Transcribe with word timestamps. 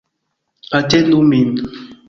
Atendu 0.77 1.21
min! 1.29 1.49